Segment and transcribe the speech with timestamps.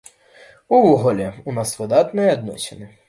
[0.77, 2.91] Увогуле, у нас выдатныя адносіны.